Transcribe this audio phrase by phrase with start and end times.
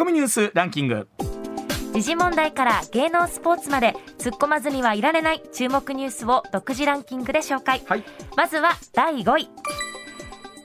[0.00, 1.08] コミニュースランキング。
[1.92, 8.04] 時事問題から芸能スポーツまで突っ込まずにはいられない注目ニュースを独自ランキングで紹介、はい。
[8.34, 9.50] まずは第5位。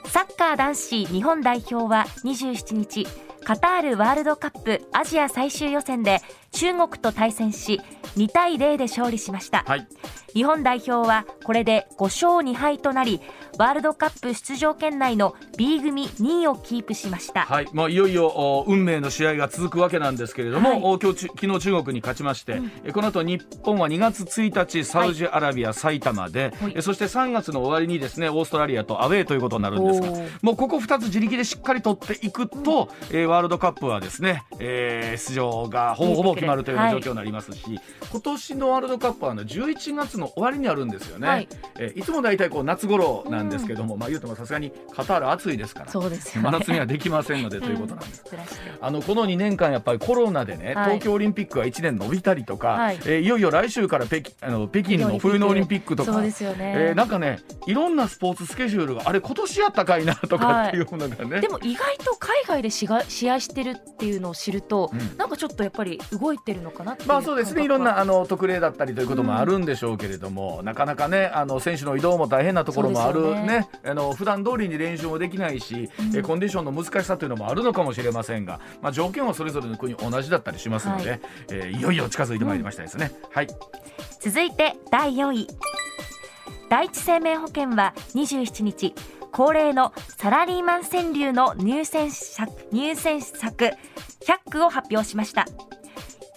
[0.06, 3.06] サッカー男子日本代表は27日
[3.44, 6.22] カタールワールドカップアジア最終予選で
[6.54, 7.82] 中国と対戦し
[8.16, 9.86] 2対0で勝利しました、はい
[10.36, 13.22] 日本代表はこれで5勝2敗となり
[13.58, 20.82] ワールドカップ出場圏内の B 組2位をキープしました、はい、まあ、いよいよお運命の試合が続くわけなんですけれども、はい。
[20.84, 26.74] お今日ち昨日中国に勝ちまして、えこの後日本は2月1日サウジアラビア、埼玉で、はい。
[26.76, 30.10] えそして3月の終わりにですねオーストラリアとアウェーということになるんですが
[30.42, 37.02] もうここ2つ自力でしっかり取っていくと、えーワールドカップはですね、えー出場がほぼほぼ決まるというようなはい。
[37.02, 37.80] 状況になりますし、
[38.12, 41.48] 今年のワールドカップはあの11月の終わりにあるんですよね、はい。
[41.80, 46.50] えーいつも大体こう夏頃なんですけども、まあ言うてもさすがにカタール暑いですからそうですよね。
[46.50, 48.24] 真夏にはできませんので ということなんです。
[48.24, 48.46] 珍しい
[48.82, 50.86] あのこの2年間やっぱりコロナでね、はい。
[50.86, 52.96] 東京オリンピックが1年延びたりとか、はい。
[52.96, 65.18] いえーいよいよ来週から北京あの北京の冬のオリンピックとかそうですよね、えーなんかねいろんなスポーツスケジュールがあれ今年やったかいなとかはいっていうのがね、 でも意外と海外で試合試合してるっていうのを知ると、うん。
[65.18, 67.64] なんかちょっとやっぱり動いてるのかなまあそうですね。
[67.64, 73.46] いろんな感あの特例だったりということもあるんでしょうけれども、なかなかねあの選手の移動も大変なところもあるね。
[73.46, 73.70] ね。
[73.86, 81.20] あの普段通りに練習もできないし、えコンディションの難しさというのもあるのかもしれませんが、まあ、条件はそれぞれの国同じだったりしますので、はい。
[81.50, 83.12] えーいよいよ近づいてまいりましたですね。
[83.32, 83.48] はい。
[83.48, 83.60] 覚
[84.20, 85.48] 続いて第4位。
[86.70, 88.94] 第一生命保険は27日
[89.32, 95.46] 恒例のサラリーマン川柳の入選作入選作100句を発表しました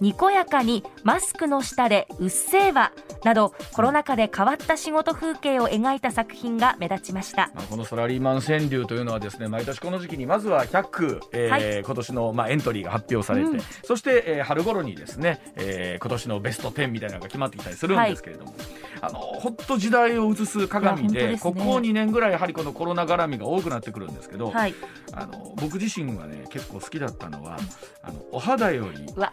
[0.00, 2.92] にこやかにマスクの下でうっせぇわ
[3.24, 7.50] などコロナ禍で変わった仕事風景を描いた作品が目立ちました。
[7.54, 11.82] まあこのサラリーマン川柳というのはですね毎年この時期にまずは100句、えーはい。
[11.84, 13.60] 今年のまあエントリーが発表されて、うん。
[13.82, 18.54] そして、えー春頃にですね、えー今年のベスト10みたいなのが決まってきたりするんですけれども、
[19.00, 21.38] あのほっと時代を映す鏡でね。
[21.38, 24.74] ここ2年ぐらいやはりこのコロナ絡みが多くなってくるんですけど、はい。
[25.12, 27.58] あの僕自身はね結構好きだったのは、
[28.02, 29.32] あのお肌よりうわ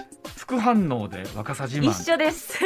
[0.56, 2.60] 副反応で若さ自一慢緒です。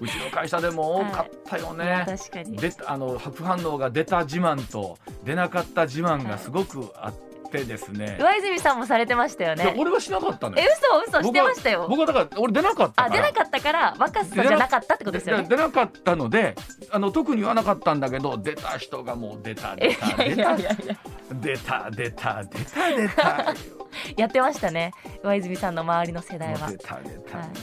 [0.00, 2.04] うちの会社でも多かったよね。
[2.06, 2.56] 確かに。
[2.56, 9.74] であの副反応が出た自慢と出なかった自慢がすごくあってですね、上泉さんもされてましたよね。
[9.76, 10.70] 俺はしなかったのえよ
[11.06, 11.86] 嘘嘘してましたよ。
[11.88, 13.06] 僕はだから俺出なかったから。
[13.06, 15.42] あ出なかったから若さじゃなかったってことですよね。
[15.44, 16.54] で出なかったので
[16.90, 20.64] あの特に言わなかったんだけど出た人がもう出た出たい出た出
[21.58, 23.54] た出た出た出た
[24.16, 24.92] やってましたね。
[25.22, 26.70] 上泉さんの周りの世代は。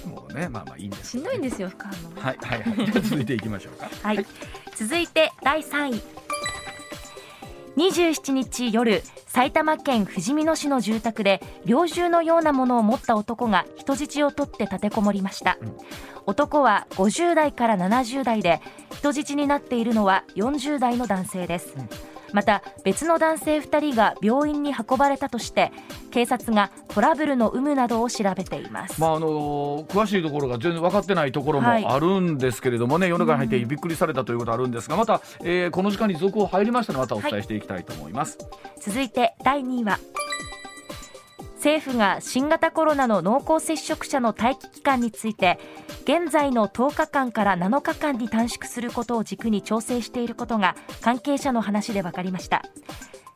[0.06, 2.92] もうねまあまあいいんですしんどいんですよ副反応はいはいはい。
[2.92, 3.90] じゃあ続いていきましょうか。
[4.04, 4.26] はい、
[4.76, 6.04] 続いて第3位。
[7.78, 15.78] 27日夜埼玉県ふじみ野市の住宅で猟銃のようなものを持った男が人質を取って立てこもりました、うん。
[16.26, 18.62] 男は50代から70代で
[18.94, 25.72] 人質になっているのは40代の男性です、うんまた別の男性2人が病院に運ばれたとして
[26.12, 31.86] 警察がトラブルの有無などを調べています、まああの詳しいところが全然分かってないところもはい。
[31.86, 38.38] あるんですけれどもね、世の中に入ってびっくりされたということあるんですがまた、えーこの時間に続報入りましたのでまたお伝えしていきたいと思います。
[38.80, 40.00] 続いて第2位は
[41.66, 45.58] 政府が新型コロナの濃厚接触者の待機期間について
[46.04, 52.62] 現在の10日間から7日間に短縮することを軸に調整していることが関係者の話で分かりました。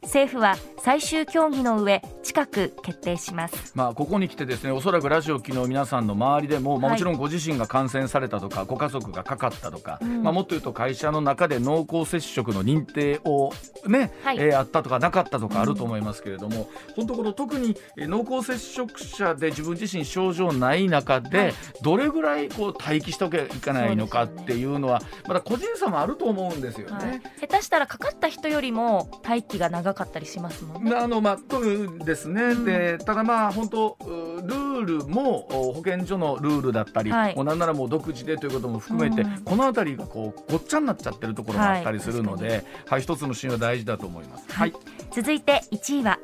[0.03, 3.73] 政府は最終協議の上近く決定します。
[3.75, 6.99] まあ、ここに来てですねおそらくラジオを昨日皆さんの周りでも、まあ、はい。
[6.99, 10.23] もちろんご自身が感染されたとかご家族がかかったとか、うん。
[10.23, 13.51] まあ、もっと言うと会社の中で濃厚接触の認定を、
[13.87, 14.37] ねはい。
[14.37, 21.53] えーあったとかなかったとかあると思いますけれども、本当この特にえー濃厚接触者で自分自身症状ない中で、はい。
[21.81, 26.93] どれぐらいこう待機しておけばいかないのかっていうのはまだ個人差もあると思うんですよね。
[26.93, 27.21] はい。
[27.39, 32.65] 下手したらかかった人よりも待機が長かったりしますもんねあのまあそうですね、うん。
[32.65, 37.35] でただまあ本当うルールもお保健所のルールだったり、はい。
[37.35, 39.41] もうなんならもう独自でということも含めて、うん。
[39.41, 44.45] この辺りがこうごっちゃになっちゃってるところもあったりするのはいで、はい一つのシーンは大事だと思います。
[44.51, 44.73] はい、
[45.11, 46.19] 続いて1位は。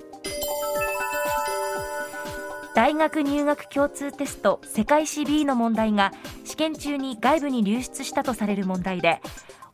[2.76, 6.12] 大学入学共通テスト世界史 B の問題が
[6.44, 9.22] 試験中に外部に流出したとされる問題で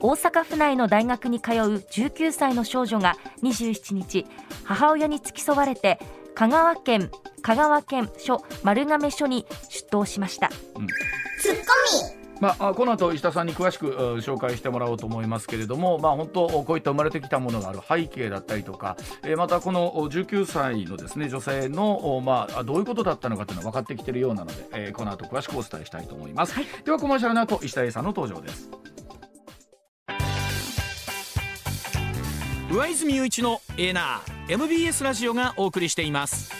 [0.01, 4.25] 大阪府内の大学に通う19歳の少女が27日
[4.63, 5.99] 母親に付き添われて
[6.33, 7.09] 香川県
[7.41, 10.49] 香川県署丸亀署に出頭しました。
[10.75, 10.87] うん。
[11.39, 11.61] ツッコ
[12.15, 12.21] ミ。
[12.39, 28.71] まあ、この後石田さんに詳しく紹介してもらおうと思いますけれども、まあ、本当こういった生まれてきたものがある背景だったりとか、えー、またこの19歳のですね女性の、まあ、どういうことだったのかというのは分かってきているようなので、えー、この後詳しくお伝えしたいと思います、はい、ではコマーシャルの後石田 A さんの登場です
[32.71, 36.51] 上泉雄一のエナー MBS ラジオがお送りしています。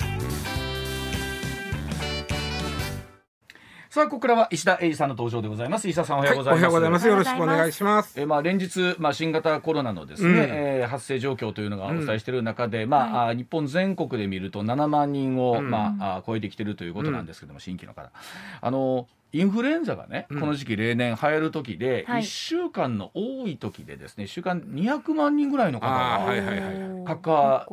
[3.89, 5.87] さあここからは石田英二さんの登場でございます。
[5.87, 7.07] 石田さんおはようございます、はい、おはようございます。
[7.07, 8.19] よろしくお願いします。
[8.19, 18.11] えまあ連日まあ新型コロナのですね、うん、えー、発生状況というのがお伝えしている中で、うん、まあ、はい、日本全国で見ると7万人を、うん、まあ超えてきているということなんですけども、新規の方。
[18.59, 27.67] あのインフルエンザがね、この時期例年流行る時で、1週間の多い時でですね1週間200万人ぐらいの方がかか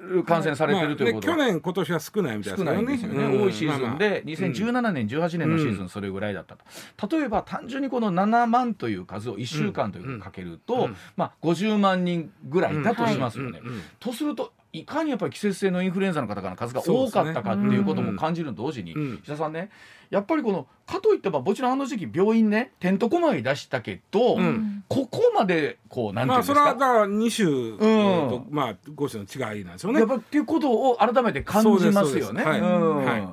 [0.00, 2.84] る感染されてるということ去年今年は少ないみたいですね。
[2.84, 13.60] ですよね、多いシーズンで、2017年18年のシーズンそれぐらいだったと、例えば単純にこの7万という数を1週間というかけると、まあ、50万人ぐらいだとしますよね。
[13.98, 19.70] とするといかにやっぱり季節性のインフルエンザの方の数が多かったかっていうことも感じると同時に、石田さんね
[20.10, 30.00] やっぱりこのかといってももちろんあの時期病院ねてんとこまい出したけど、うん、ここまでこうなんていうんですか、まあ、それはだから2種と、うん、まあ5種の違いなんですよね。
[30.00, 32.42] やっぱっていうことを改めて感じますよね。
[32.42, 33.28] はい、はい。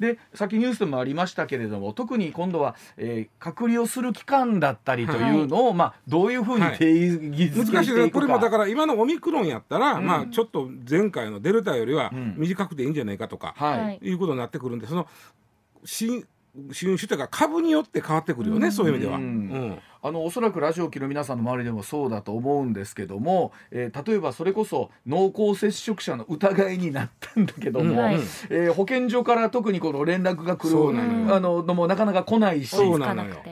[0.00, 13.54] で先ニュースでもありましたけれども特に今度は、えー、隔離をする期間だったりというのを、はい、まあ、どういうふうに定義づけていくか、難しいこれもだから今のオミクロンやったら、うん、まあ、ちょっと前回のデルタよりは短くていいんじゃないかとか、
[14.00, 15.06] うん、いうことになってくるんでその
[15.84, 16.24] 新
[16.72, 19.18] 新種というか株によって変わってくるよね、うん、そういう意味では。
[19.18, 19.78] うん。
[20.02, 30.76] あのおそらくラジオを聴る皆さんの周りでもそうだと思うんですけども、えー、例えばそれこそ濃厚接触者の疑いになったんだけども、うん、えー、保健所から特にこの連絡が来る
[31.34, 32.76] あののもなかなか来ないし。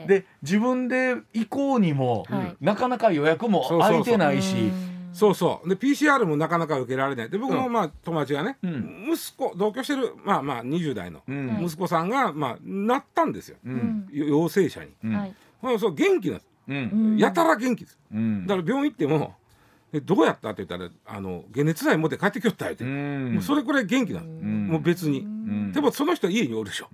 [0.07, 4.51] で自分で行こうにも、はい、なかなか予約も空いてないし。
[4.51, 4.94] そうそう
[5.65, 7.29] で PCR もなかなか受けられない。
[7.29, 11.21] で僕もまあ友達がね、うん、息子同居してるまあまあ20代の
[11.61, 15.07] 息子さんがまあなったんですよ、うん、陽性者に、う
[15.73, 16.37] ん、そう元気なん。
[16.37, 19.35] です、うん、やたら元気です、うん、だから病院行っても
[20.03, 22.83] どうやったって言ったらあの解熱剤持って帰ってきよったって。
[22.83, 25.25] もうそれくらい元気なの、もう別に、
[25.71, 26.89] でもその人家におるでしょ、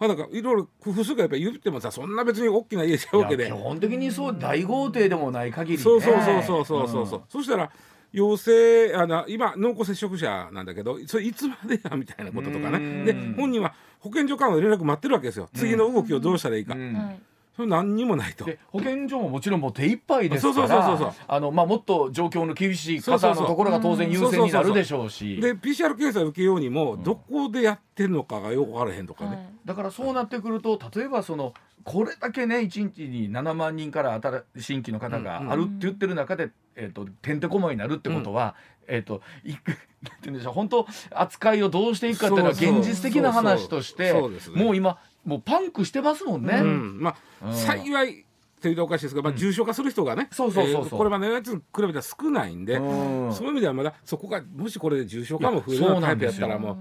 [0.00, 3.46] まあ、なんかいろいろ工夫するかやっぱ言ってもさそんな別に大きな家ちゃうわけで。
[3.46, 7.06] 基本的にそう大豪邸でもない限り、ね、そうそうそうそうそうそう。
[7.06, 7.70] そう、ん、そしたら
[8.12, 13.04] 陽性あの今濃厚接触者なんだけどそれいつまでやみたいなこととかね。
[13.04, 15.50] で本人は保健所からの連絡待ってるわけですよ。
[15.54, 16.72] 次の動きをどうしたらいいか。
[16.72, 17.18] それ
[17.66, 18.46] 何にもないと。
[18.68, 25.40] 保健所ももちろんもう手一杯ですからあの、まあ、もっと状況の厳しい方のところが当然優先になるでしょうし。
[25.40, 31.54] で PCR 検査受けようにもどこでやってんのかがよく分からへんとかね、はい、だからそうなってくると例えばその
[31.84, 34.20] これだけね1日に7万人から
[34.56, 38.54] 新新規の方があるって言ってる中で、えーと、てんてこまになるってことは、
[38.88, 39.80] うん、えっ、ー、といくなんて
[40.24, 44.12] 言うんでしょう本当扱いをどうしていくかっていうのは現実的な話として
[44.54, 46.54] もう今もうパンクしてますもんね。
[46.54, 48.24] うん、まあ、うん、幸い
[48.60, 56.76] というとおかしいですが、まあ、重症化する人がね、そうそうそうこれまでのやつに比べたら少ないんで、そういう意味ではまだそこがもしこれで重症化も増えるタイプやったらもう。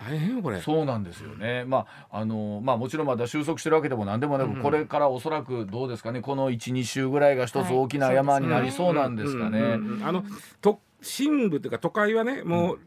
[0.00, 0.60] 大変よこれ。
[0.62, 9.60] そうなんですよね、まああのまあ、もちろんまだ収束してるわけでもなんでもなく、うん、これからおそらくどうですかねこの12週ぐらいが一つ大きな山になりそうなんですかね。
[10.02, 10.24] あの
[10.62, 12.78] 都心部というか都会はねもう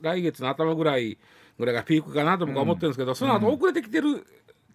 [0.00, 1.18] 来月の頭ぐらい
[1.58, 4.26] ぐらいがピークかなと僕は思ってるんですけど、うん、その後遅れてきてる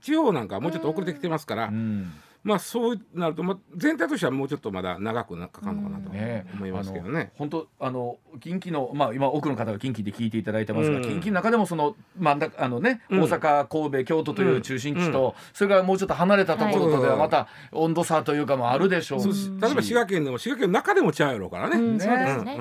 [0.02, 1.66] 地方なんかもうちょっと遅れてきてますから。
[1.66, 2.12] うん
[2.44, 6.12] まあそうなると、まあ、全体としてはもうちょっとまだ長くかかるのかなと
[6.56, 7.32] 思いますけどね。
[7.36, 21.78] 本当あの近畿の、まあ、今多くの方が近畿で聞いていただいてますが、うん、近畿の中でもその真ん中あのね、大阪神戸京都という中心地と、うん、それからもうちょっと離れたところとではまた温度差というかもあるでしょうし、例えば滋賀県でも滋賀県の中でも違うやろうからね。
[21.78, 22.58] ね。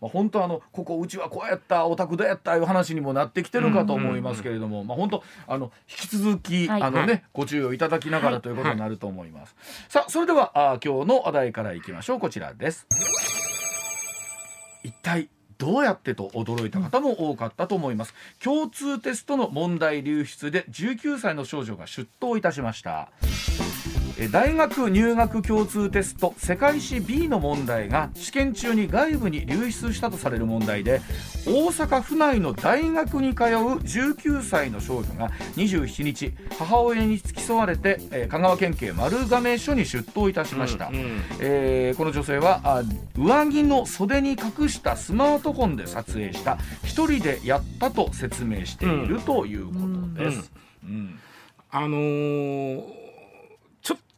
[0.00, 9.56] まあ、本当あのここうちはこうやったお宅どうやったいう話にもなってきてるかと思いますけれども、まあ本当あの引き続き、はい、あのね、ご注意をいただきながらということになると思います。
[9.88, 12.18] さあそれではあ今日の話題からいきましょう。
[12.18, 12.86] こちらです。
[14.84, 18.14] 一体どうやってと驚いた方も多かったと思います。
[18.42, 23.10] 共通テストの問題流出で19歳の少女が出頭いたしました。
[24.26, 31.00] 大学入学共通テスト世界史 B の問題が試験中に外部に流出したとされる問題で
[31.46, 33.46] 大阪府内の大学に通う
[33.78, 42.82] 19歳の少女が27日母親に付き添われて、えー、香川県警丸亀署に出頭いたしました、うんうん、えー、この女性はあ
[43.16, 49.72] 上着の袖に隠したスマートフォンで撮影した一人でやったと説明しているというこ
[50.16, 50.50] とです。
[50.82, 51.18] うん、
[51.70, 52.97] あのー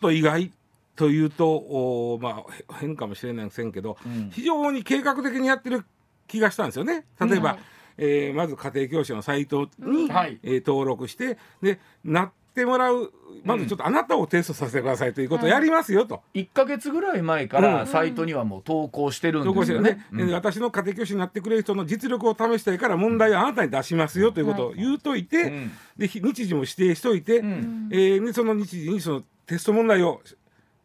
[0.00, 0.50] と意外
[0.96, 5.84] というとおまあ変かもしれませんけど、うん、非常に計画的にやってる
[6.26, 7.06] 気がしたんですよね。
[7.20, 7.58] 例えば、うん、
[7.98, 13.12] えー、まず家庭教師のサイトに、うん、えー、登録してでなってもらう
[13.44, 30.22] まずちょっとあなたをテストさせてくださいということをやりますよと、1か月ぐらい前からサイトにはもう投稿してるんですよね,、ね私の家庭教師になってくれる人の実力を試したいから問題はあなたに出しますよということを言うといて、で日時も指定しといて、うん、えー、でその日時にそのテスト問題を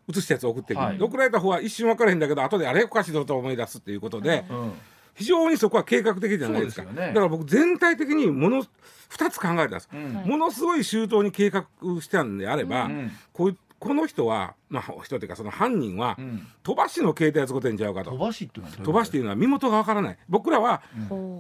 [0.08, 4.74] 写したやつを送ってくる、はい、送られた方は一瞬分からへんだけど後であれおかしいぞと思い出すっていうことで、うん
[5.18, 6.84] 非常にそこは計画的じゃないですか。
[6.84, 8.66] すね、だから僕全体的にもの
[9.10, 11.68] 2つ考えたんです、うん、ものすごい周到に計画
[12.02, 18.12] してたんであれば、うん、こうこの人は、まあ、人というかその犯人は、うん、飛ばしの携帯を使ってんちゃうかと。
[18.12, 20.18] 飛ばしっていうのは飛ばしっていうのは身元がわからない。
[20.28, 20.82] 僕らは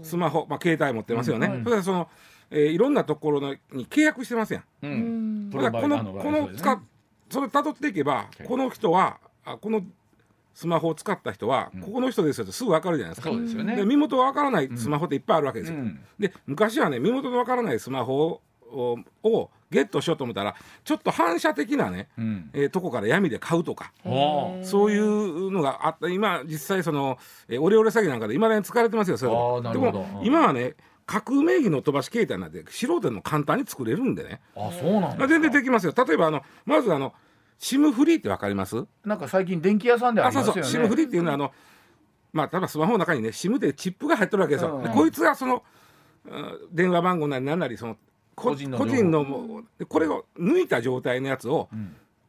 [0.03, 2.07] スマホ、まあ、携帯持ってますよね、うん、それからその、
[2.51, 6.79] えー、いろんなところのに契約してますやん、うん、だからこのこの使っ
[7.29, 9.81] それ辿っていけばこの人はあこの
[10.55, 13.29] スマホを使った人は、ここの人ですよってすぐ分かるじゃないですか。
[13.29, 13.83] そうですよね。
[13.83, 15.79] 身元が分からないスマホっていっぱいあるわけですよ。
[16.17, 18.41] で昔はね身元の分からないスマホ
[18.71, 23.91] ををゲットしようと思ったらちょっと反射的なね、うん、えー、とこから闇で買うとか
[24.63, 26.07] そういうのがあった。
[26.07, 27.17] 今実際その、
[27.49, 30.75] えー、オレオレ詐欺なんかでいまだに使われてますよそれでも今はね
[31.05, 34.41] 架空名義の飛ばし携帯なんて素人でも簡単に作れるんでね。
[34.55, 35.93] あそうなん全然できますよ。
[35.95, 37.13] 例えばあのまずあの
[37.59, 38.85] シムフリーってわかります？
[39.05, 40.63] なんか最近電気屋さんでありますよね。
[40.63, 41.51] シムフリーっていうのはあの
[42.33, 45.63] まあ例えばスマホの中にねシムでチップが入ってるわけですよ、うん、こいつがその
[46.71, 47.97] 電話番号なり何なりその
[48.33, 51.69] 個人の個人のこれを抜いた状態のやつを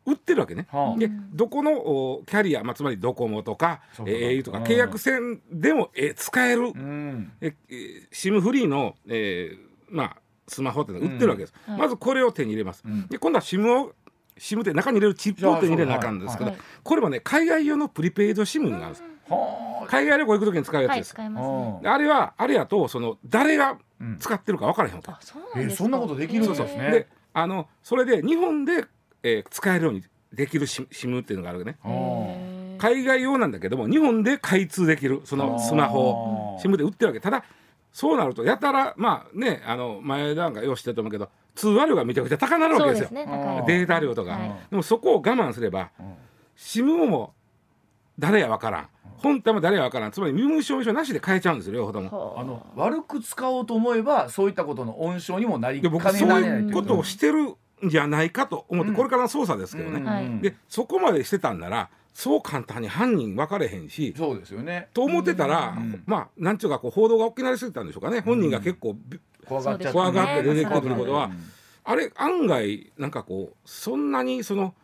[0.06, 7.54] 売ってるわけね、うん、でどこのキャリア、まあ、つまりドコモとか au とか契約線でもえ使える、うん、え
[8.12, 9.58] シムフリーの、えー、
[9.90, 10.16] まあ
[10.48, 13.92] スマホって売ってるわけです、うん、まずこれを手に入れます、で今度は SIM を
[14.38, 19.02] SIM って中に入れるチップを手に入れなあかんですけど、これもね海外用のプリペイド SIM なんです、
[19.88, 23.76] 海外旅行行く時に使うやつです、はいね、あれはあれやとその誰が
[24.20, 26.90] 使ってるか分からへんと、あそうなんそんなことできるんですね。
[26.90, 28.84] であのそれで日本で、
[29.23, 31.78] えー、使えるようにできる SIM っていうのがあるね。
[32.78, 37.20] 海外用なんだけども日本で開通できるそのスマホを SIM で売ってるわけ。
[37.20, 37.44] ただ
[37.92, 43.25] そうなるとやたらまあねあの前段がよしてると思うけど通話料がめちゃくちゃ高なるわけですよ、ね、
[43.66, 46.14] データ量とか、はい、でもそこを我慢すれば、うん、
[46.58, 47.32] SIM も
[48.18, 48.88] 誰やわからん。
[49.18, 50.11] 本体も誰やわからん。
[50.11, 52.37] つまり身分証明書なしで変えちゃうんですよ両方とも。
[52.38, 64.88] あの悪く使おうと思えばそういったことの温床にもなりかねないそういうことをしてるんじゃないかと思って、これからの捜査ですけどね、うん、でそこまでしてたんならそう簡単に犯人分かれへんしそうですよね。
[64.95, 68.97] と思ってたら、うん、まあなんちゅうかこう報道が大きなりすぎたんでしょうかね本人が結構、
[69.45, 71.30] 怖がっちゃ怖がって出てくるということは、
[71.85, 74.75] あれ案外なんかこうそんなにその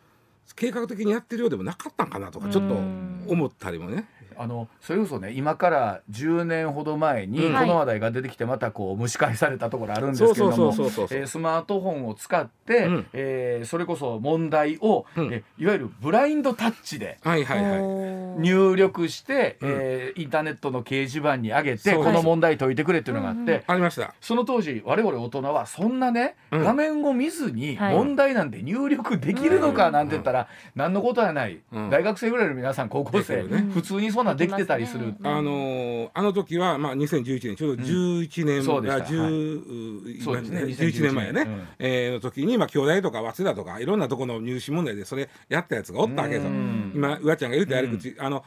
[0.55, 4.07] 計画的にやってるようでもなかったんかなとかちょっと思ったりもね。
[4.37, 19.43] あのそれこそね今から10年ほど前にこの話題が出てきてまたこう蒸し返されたところあるんですけどもスマートフォンを使って、うん、えー、それこそ問題を、うん、えいわゆるブラインドタッチで入力して、はい。
[19.43, 24.13] はいはい、えー、インターネットの掲示板に上げてこの問題解いてくれっていうのがあって、ありました。
[24.21, 46.49] その当時我々大人はそんなね、画面を見ずに問題なんて入力できるのかなんて言ったら何のことはない、大学生ぐらいの皆さん高校生、普通にそんなできてたりする、あのあの時はまあ2011年ちょうど11年が、うん、10、はい、ね、11年前ね、うん、えー、の時にまあ京大とか早稲田とかいろんなところの入試問題でそれやったやつがおったわけですよ。
[46.49, 48.43] 今うわちゃんが言うたやり口、あの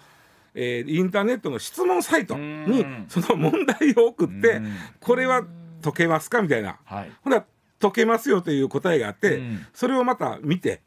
[0.54, 4.60] えー、インターネットの質問サイトにその問題を送って
[5.00, 5.42] これは
[5.82, 6.42] 解けますか？
[6.42, 7.44] みたいな、はい、ほんな
[7.78, 9.42] 解けますよという答えがあって、
[9.74, 10.80] それをまた見て、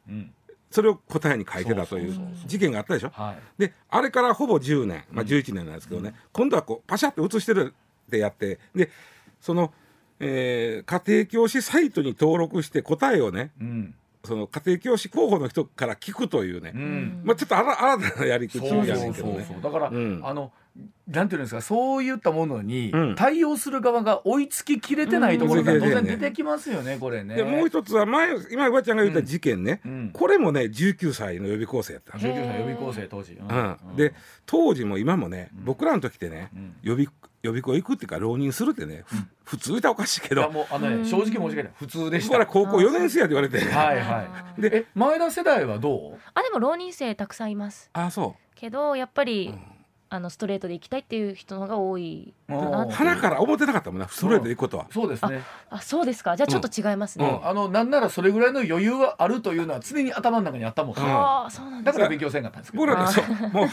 [0.71, 3.11] それを答えに書いてたという事件があったでしょ？
[3.57, 7.73] であれからほぼ10年、まあ、11年なんですけどね、うん、今度はこうパシャって写してる
[8.07, 8.89] ってやってで
[9.41, 9.73] その、
[10.19, 19.59] えー、家庭教師サイトに登録して答えをね、うん、その家庭教師候補の人から聞くというね、うん、まあ、ちょっと新たなやり口やねんけどね。
[19.63, 20.51] だから、あの
[21.07, 27.35] なんていうんですかそういったものに対応する側が追いつききれてないところが当然出てきますよね、これね。
[27.35, 32.17] でもう一つは前今おばちゃんが言った事件ね、うん、これもね19歳の予備校生やった。
[32.17, 34.13] 19歳予備校生当時、うん、で
[34.45, 36.51] 当時も今もね僕らの時ってね、
[36.83, 37.07] 予備
[37.41, 39.03] 予備校行くっていうか浪人するってね、
[39.45, 40.51] 普通いたおかしいけど。
[40.51, 41.71] もうあの、ね、正直申し訳ない。
[41.75, 42.33] 普通でした。
[42.33, 43.65] から高校4年生やって言われて。
[43.65, 44.61] はいはい。
[44.61, 46.19] で前田世代はどう？
[46.33, 47.89] あでも浪人生たくさんいます。
[47.93, 48.41] あそう。
[48.55, 49.55] けどやっぱり、
[50.11, 55.43] あのストレートで行きたいっていう人の方が多い花から思ってなかったもんなストレートで行くことは、そうですね。
[55.69, 56.35] あそうですか。
[56.35, 62.85] じゃあちょっと違いますね、あのなんならそれぐらいの余裕はあるというのは常に頭の中にあったもん、ああそうなんだから勉強せんかったんですけど。
[62.85, 63.67] 僕らそうもう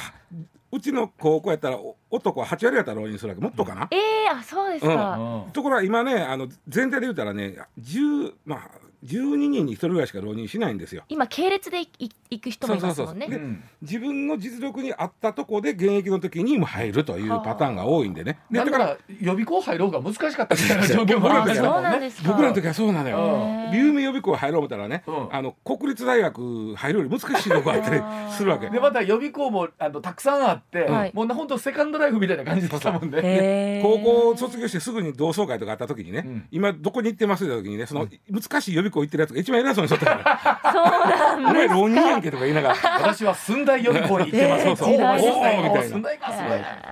[0.73, 1.79] うちの高校やったら
[2.11, 5.17] 男は8割やったら浪人するわけもっとかな、ええー、あそうですか、
[5.47, 8.71] うん、ところが今ねあの全体で言うたらね10まあ
[9.05, 11.05] 12人に1人ぐらいしか浪人しないんですよ。
[11.09, 13.29] 今系列で行く人もいますもんね。
[13.83, 18.39] 自分の実力に合ったとこで現役の時にも入るというパターンが多いんでね。
[18.51, 22.11] だから予備校入ろうが難しかったみたいな状況もあるもんね。
[22.27, 23.71] 僕らの時はそうなのよ。
[23.73, 28.01] 留名予備校入ろう思ったらね、あの国立大学入るより難しいとこあったり
[28.33, 28.71] するわけ。
[28.71, 33.81] でまた予備校もあのたくさんあって、もう本当セカンドライフみたいな感じだったもんね。
[33.83, 40.73] 高校卒業してすぐに同窓会とかあった時にね、今どこに行ってますって時にね、その難しい予備校行ってるやつが一番偉そうにしとったから。
[40.73, 40.85] そう
[41.43, 42.77] なん浪人やんけとか言いながら。
[43.01, 44.65] 私は寸大予備校に行ってます。
[44.65, 44.89] そうそう。
[44.89, 45.99] おおみたいな。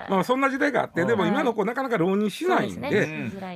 [0.09, 3.07] まあそんな時代があって、でも今の子なかなか浪人しないんで、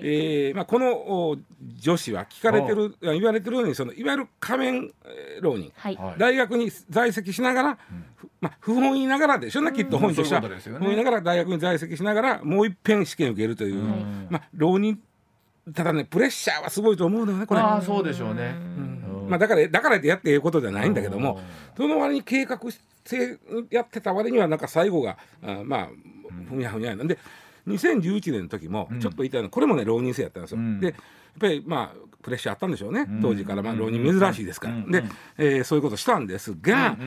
[0.03, 1.37] えまあこの
[1.77, 4.91] 女子は聞かれてる言われてるようにそのいわゆる仮面
[5.41, 5.71] 浪人、
[6.17, 7.77] 大学に在籍しながら、
[8.41, 9.61] まあ不本意ながらでしょ？
[9.61, 10.41] うねきっと本としては。
[10.41, 13.83] 不本意ながら大学に在籍しながらもう一遍試験受けるという、
[14.29, 14.99] まあ浪人
[15.73, 17.61] ただねプレッシャーはすごいと思うのよねこれ。
[17.61, 18.55] ああそうでしょうね。
[19.27, 21.39] まあ、だからだからってやっていうことじゃないんだけども
[21.77, 23.37] その割に計画して
[23.69, 25.89] やってた割にはなんか最後があまあ
[26.49, 27.19] ふにゃふにゃなんで
[27.67, 30.59] 2011年の時もちょっと言いたいのはこれもね浪人生やったんですよ。
[30.79, 30.95] でやっ
[31.39, 35.01] ぱりまあプレッシャーあったんでしょうね当時からまあ浪人珍しいですから。
[35.01, 35.07] で、
[35.37, 36.97] えー、そういうことしたんですが。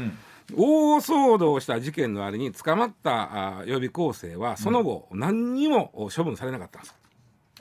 [0.55, 7.02] 大騒動した事件のあれに捕まったあ予備校生はその後何にも処分されなかったんです。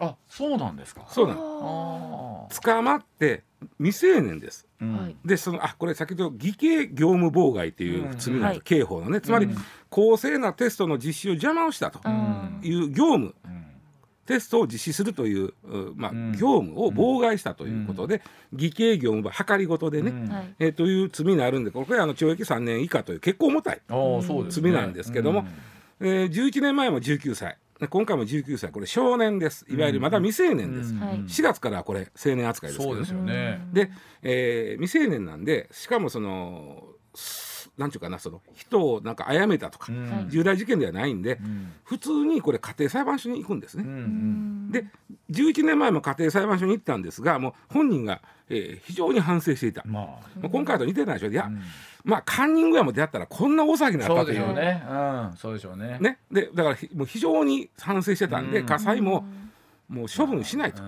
[0.01, 1.05] あそうなんですか。
[1.09, 3.43] そうなん捕まって
[3.79, 4.67] 未成年です。
[4.81, 9.47] うん、でそのあこれ先ほど偽計業務妨害っていう罪なんです、うん、刑法のねつまり、
[9.89, 11.99] 公正なテストの実施を邪魔をしたと
[12.63, 13.35] いう業務、
[14.25, 15.53] テストを実施するという、
[15.95, 23.81] まあ、業務を妨害したということで、偽計業務は計りごとでね、えー、という罪になるんでこれあの懲役3年以下という結構重たい
[24.49, 25.45] 罪なんですけども、
[25.99, 27.57] えー、11年前も19歳
[27.89, 29.65] 今回も19歳これ少年です。
[29.69, 33.61] いわゆるまだ未成年です、うん、4月からこれ青年扱いですそうですよね。
[33.73, 36.83] で、えー、未成年なんでしかもその
[37.77, 43.83] なんていうかなその人をなんか殺めたとか、うん、重大事件ではないんで、うん、普通にこれ家庭裁判所に行くんですね。
[43.83, 44.85] うん、で
[45.31, 51.31] 11年前も家庭裁判所に行ったんですがもう本人が、えー、非常に反省していた、まあ、まあ、今回と似てないでしょ。
[51.31, 51.49] いや、
[52.03, 54.35] まあカンニングやも出会ったらこんな大騒ぎになったとい。
[54.35, 54.35] う。
[54.35, 54.83] そうでしょうね。
[54.87, 55.97] うん、そうでしょうね。
[55.99, 59.25] ね、でだからもう非常に反省してたんで、火災も
[59.87, 60.83] もう処分しないと。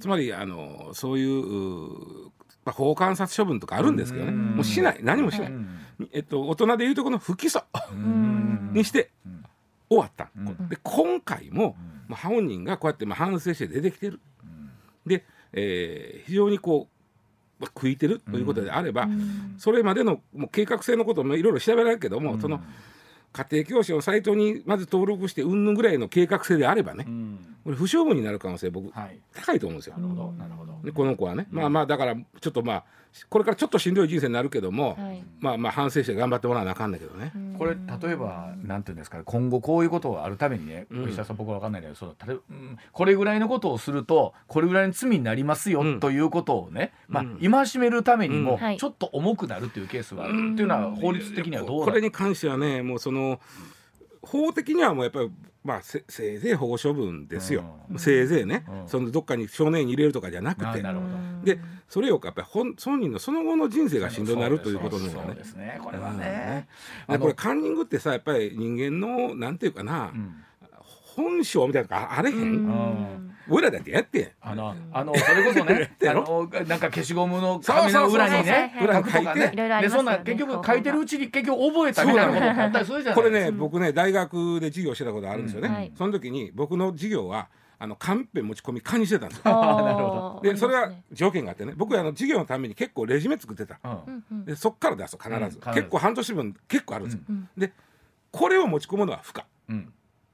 [0.00, 2.32] つまりあのそういう
[2.64, 5.00] まあ、法観察処分とかあるんですけどね、もうしない。
[5.02, 5.52] 何もしない、
[6.12, 7.62] えっと、大人でいうとこの不起訴
[8.72, 9.10] にして
[9.88, 10.30] 終わった、
[10.68, 11.76] で今回も、
[12.08, 14.20] まあ、本人がこうやってまあ反省して出てきてる、
[15.06, 16.88] で、えー、非常にこ
[17.60, 22.60] う食いてるということであれば、うん、それまでのもう計画性のこともいろいろ調べられるけども、うん、その
[23.32, 29.96] 家庭教師のサイトにまず登録してうんぬんぐらいの計画性であればね、うん、これ不勝負になる可能性僕、はい、高いと思うんですよ。
[29.96, 30.78] なるほどなるほど。
[30.84, 32.84] でこの子はね、まあまあだからちょっとまあ
[33.28, 37.32] これからちょっとしんどい人生になるけども、はい、まあまあ反省して頑張ってもらわなあかんだけどね。
[37.58, 50.32] これ例えばなんていうんですか今後こういうことがあるためにね、石田さん僕は分かんないけどその例えば、うん、これぐらいのことをするとこれぐらいの罪になりますよ、ということをね、まあ戒めるためにもちょっと重くなるっていうケースがある。
[50.52, 53.40] っていうのは法律的にはどうこれに関してはねもうその
[54.22, 55.30] 法的にはもうやっぱり
[55.64, 60.82] まあせせいぜい保護処分ですよ、うん、せいぜいね、うん、そのどっかに少年に入れるとかじゃなくて。
[61.44, 61.58] で
[61.88, 65.34] それをやっぱり本本人のその後の人生がしんどくなるということのがね。
[65.34, 66.66] ですねこれはね、
[67.08, 70.12] うん、これカンニングってさやっぱり人間のなんていうかな、
[71.14, 79.48] 本性みたいなのがあれへん、俺らだってやってあのあのそれこそね あのなんか消しゴムの紙の裏にね裏に書いて。
[79.82, 85.92] でそんな結局書いてるうちに結局覚えたみたいなことあったりするじゃないこれね僕ね大学で授業してたことあるんですよね。
[85.96, 87.48] その時に僕の授業は
[87.78, 89.42] あのカンペ持ち込み可にしてたんですよ。
[89.52, 90.50] なるほど。
[90.50, 93.78] でそれは条件があってね僕はあの授業のために結構レジュメ作ってた。
[94.46, 97.20] でそっから出すと必ず、結構半年分結構あるんですよ。
[97.56, 97.72] で
[98.30, 99.46] これを持ち込むのは不可。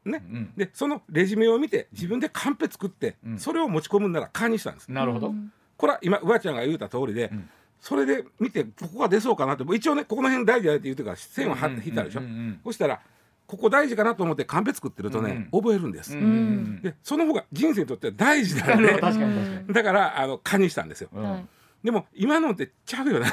[0.05, 4.89] ね、うん、でそのレジュメを見て自分でカンペ作って、うん、それを持ち込むんなら勘にしたんです。
[4.91, 5.35] なるほど。
[5.77, 7.31] これは今上ちゃんが言うた通りで、
[7.81, 12.23] それで見てここが出そうかなって一応ねここの辺大事だって言うてから線を張って引いたでしょ、
[12.65, 13.01] そしたら
[13.47, 16.17] ここ大事かなと思ってカンペ作ってるとね、覚えるんです、
[16.83, 21.11] でその方が人生にとっては大事なんでだからあの勘にしたんですよ。
[21.85, 23.31] でも今のってちゃうよね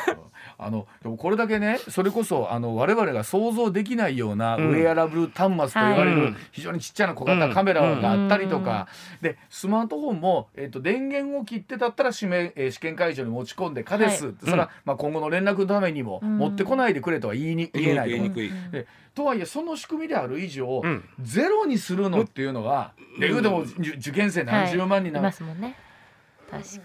[0.57, 8.87] あのでもこれだけねそれこそあの我々が想像できないようなウェアラブル端末と言われる、非常にちっちゃな小型カメラがあったりとか、
[9.21, 20.81] でスマートフォンも、えー、と電源を切ってたったら試験,、えー、試験会場に持ち込んで「かです」それは、まあ、今後の連絡のためにも持ってこないでくれとは言いに言えない言いにくいでとはいえその仕組みである以上、
[21.21, 25.77] ゼロにするのっていうのは、うても受験生何十万人な、ますもんね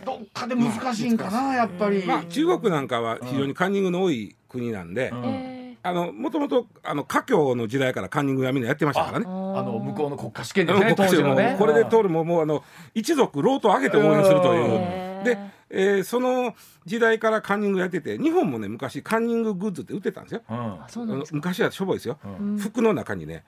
[0.05, 5.12] どっかで難しいんかな、やっぱり、まあ、中国なんかは非常にカンニングの多い国なんで、
[5.83, 9.27] あのもともとあの華僑の時代からカンニングはみんなやってましたからね。
[9.27, 9.29] あ
[9.62, 11.57] の向こうの国家試験でね、当時のね。
[11.59, 12.62] これで通るももうあの
[12.94, 15.25] 一族ロート上げて応援するという。
[15.25, 15.38] で、
[15.70, 20.42] えー、その時代からカンニングやってて日本もね昔カンニンググッズって売ってたんですよ。
[21.33, 22.18] 昔はしょぼいですよ。
[22.59, 23.44] 服の中にね、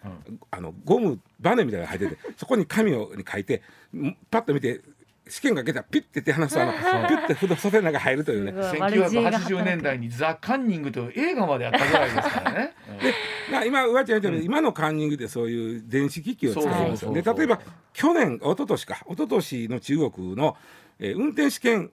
[0.50, 3.62] あのゴムバネみたいなの入っててそこに紙をに書いて
[4.30, 4.80] パッと見て
[5.28, 8.52] 試験がけたらピッて手離すとあのピュッて筆袖の中入るというね。
[8.52, 12.74] 1980年代に「ザ・カンニング」という映画までやったぐらいですからね。
[13.02, 13.14] で
[13.50, 17.60] まあ、今上ちゃん言ったように、今のカンニングでそういう電子機器を使いますで例えば
[17.92, 18.94] 去年一昨年か。
[19.06, 20.56] 一昨年の中国の、
[20.98, 21.90] えー、運転試験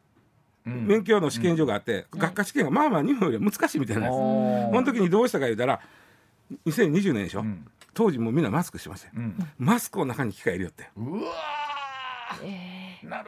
[0.65, 4.13] 免許の試験場があって、学科試験がまあまあ日本より難しいみたいなんです。
[4.13, 5.79] その時にどうしたか言うたら
[6.65, 10.89] 2020年でしょ、うん、当時もみんなマスクしてましたよ、うん、マスクを中に機械入れよって。
[10.97, 11.31] うわ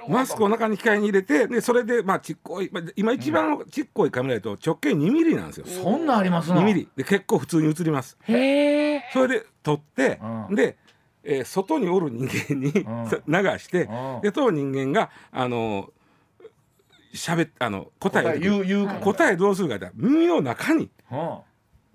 [0.07, 6.89] マスクを中に機械に入れてでそれでまあちっこい、まあ、今一番ちっこいカメラだと直径2ミリなんですよ、そんなあります2ミリ。
[6.95, 8.17] で結構普通に映ります。
[8.23, 10.77] へえそれで撮って、うん、で、
[11.23, 12.71] えー、外におる人間に、
[13.27, 13.89] 流して、
[14.21, 15.91] で当人間があの
[17.13, 18.63] しゃべあの答え言う。
[18.63, 20.89] 言う答えどうするかって耳の中に、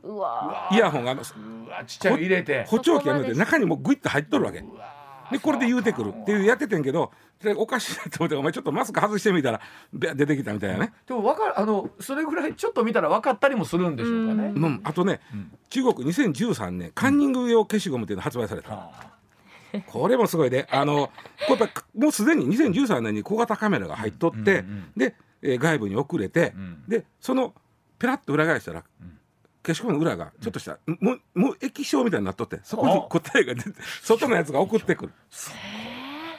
[0.03, 2.65] うわイヤホンがうわちっちゃい入れて。
[2.65, 4.65] 補聴器がて中にもグイッと入っとるわけ。
[5.31, 7.13] でこれで言うてくるっていうやっててんけど
[7.57, 9.61] おかしいなと思ってお前ちょっとマスク外してみたら
[9.93, 10.93] 出てきたみたいなね。
[11.07, 18.91] でも分かるあのそれぐらいちょっと見たら分かったりもするんでしょうかね、うん、あとね、うん、中国2013年カンニング用消しゴムっていうの発売された、
[19.75, 21.11] うん、これもすごいであの
[21.47, 26.55] これもうすでに2013年に小型カメラが入っとって、うんうんうん、で、えー、外部に送れて、
[26.89, 27.55] でその
[27.99, 28.85] ペラッと裏返したら、
[29.67, 33.71] 消しゴムの裏がちょっとした、うん、ももう液晶みたいになっとってそこに答えが出て
[34.03, 35.13] 外のやつが送ってくる。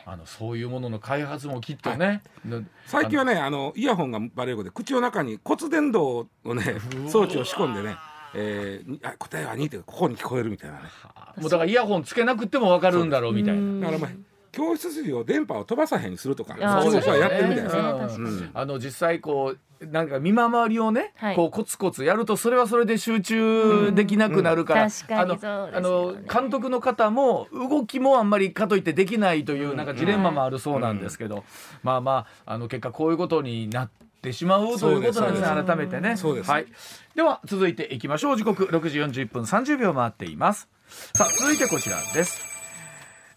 [0.10, 6.78] あのそういうものの開発もきっとね、はい、最近はねあのイヤホンがバレることで口の中に骨伝導のね
[7.10, 7.98] 装置を仕込んでね
[8.34, 10.84] えー、あ答えは2ってここに聞こえるみたいなね。
[11.38, 13.88] もうだからイヤホンつけなくても分かるんだろうみたいな。
[13.88, 14.12] だからまあ
[14.52, 18.50] 教室筋を電波を飛ばさへんにするとかそういうことはやってるみたいですね。
[18.54, 31.44] あの実際こうなんか見回りをね、はい、こうコツコツやるとそれはそれで集中できなくなるから、あの、あの監督の方も動きもあんまりかといってできないというなんかジレンマもあるそうなんですけど、
[31.84, 33.90] まあまああの結果こういうことになっ
[34.22, 36.16] てしまうということなんですね改めてね。
[36.16, 36.66] はい。
[37.16, 40.68] では続いていきましょう時刻6時41分30秒回っています。
[41.14, 42.57] さあ続いてこちらです。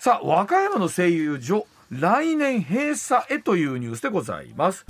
[0.02, 4.86] さあ和歌山の声優所来年閉鎖へというニュースでございます。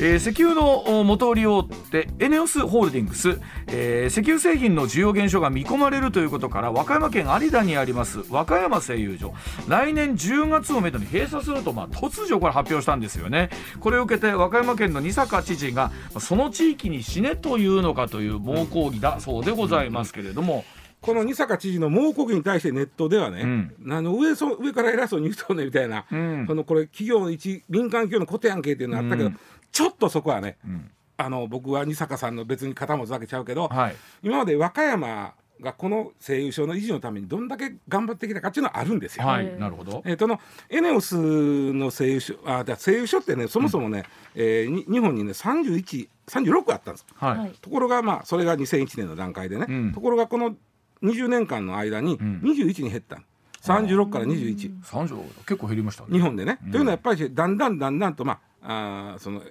[0.00, 9.34] えー、石油の元売り大手エネオスホールディングス、えー、石油製品の需要減少が見込まれるということから和歌山県有田にあります和歌山製油所
[9.68, 20.64] 来年10月をめどに閉鎖すると、まあ、突如これ発表したんですよねこれを受けて和歌山県の二坂知事がその地域に死ねというのかという猛抗議だそうでございますけれども。
[21.00, 29.38] この二坂知事の猛抗議に対してネットではね、うん、あの上そ上から偉そうに言うとねみたいな、うん、そのこれ企業の一民間企業のことやんけっていうのあったけど、うん、
[29.70, 30.58] ちょっとそこはね、
[31.16, 39.26] あの僕は二坂さんの別に肩持つわけちゃうけど、はい、今まで和歌山がこの声優賞の維持のためにどんだけ頑張ってきたかっていうのはあるんですよ。
[39.26, 40.02] はい、なるほど。
[40.04, 41.16] えっ、ー、とのエネオス
[41.72, 47.06] の声優賞あだ声優賞ってねそもそもね、うん、えー、日本にね三十一三十六あったんです。
[47.16, 47.52] はい。
[47.60, 50.54] ところがまあそれが二千一年の段階でね、うん、ところがこの
[51.02, 54.70] 20年間の間に21に減った、うん、36から21。
[55.46, 59.42] 結構減りました、ね、日本でね、うん、というのはやっぱりだんだんだんだんとまああその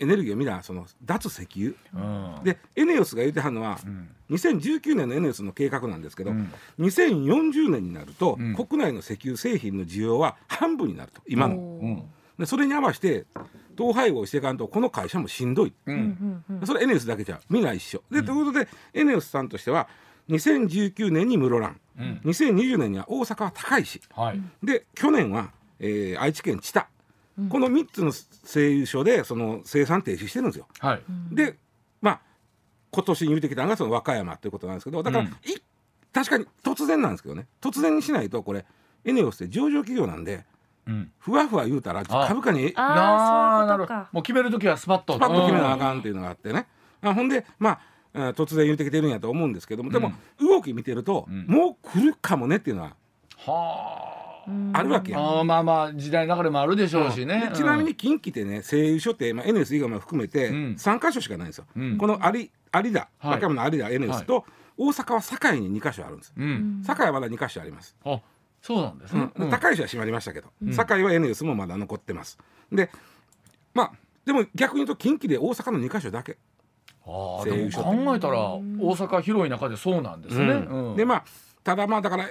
[0.00, 12.06] エネルギーを見たその脱石油、うん、でエネオスが言うてはるのは、うん、2019年のエネオスの計画なんですけど、うん、2040年になると、うん、国内の石油製品の需要は半分になると今の。
[12.38, 13.26] でそれに合わせて
[13.78, 15.74] 統廃合していかんとこの会社もしんどい、
[16.64, 18.02] それエネオスだけじゃみんな一緒。
[18.10, 19.88] でということでエネオスさんとしては
[20.30, 26.86] 2019年に室蘭、うん、2020年には大阪は高石、はい、で去年は、えー、愛知県知多、
[27.38, 30.66] うん、この3つの製油所でその生産停止してるんですよ。
[30.78, 31.56] はい、で
[32.00, 32.20] まあ
[32.90, 35.36] 今年言うてきたのがその和歌山ということなんですけどだから、うん、
[36.12, 37.46] 確かに突然なんですけどね。
[37.60, 38.64] 突然にしないとこれ
[39.04, 40.44] エネオスって上場企業なんで
[41.18, 44.08] ふわふわ言うたら株価にあそういうことか。
[44.12, 45.14] もう決める時はスパッと。
[45.14, 46.66] スパッと決めなあかんっていうのがあってね、
[47.02, 47.80] あほんでまあ
[48.14, 52.96] 突然言ってきてるんやと思うんですけどもでも動き見てると、もう来るかもねっていうのは
[53.36, 54.82] はあ。
[54.82, 61.66] るわけあまあまあ時代の流れもあるでしょうしね、ちなみに近畿ってね製油所って、まあ、NS 以外も含めて3か所しかないんですよ、
[61.98, 64.44] この有有田和歌山の有田 NS と、
[64.76, 66.34] 大阪は堺に2か所あるんです、
[66.84, 67.94] 堺はまだ2か所あります。
[68.04, 68.20] あ
[68.62, 72.38] そうなんですね、高石は閉まりましたけど、堺は NS もまだ残ってます。
[72.72, 72.90] で
[73.72, 73.92] まあ
[74.24, 76.38] でも逆に言うと近畿で大阪の2か所だけ
[77.06, 78.60] あでも考えたら大
[78.94, 81.24] 阪広い中でそうなんですね、でまあ
[81.64, 82.28] ただまあだから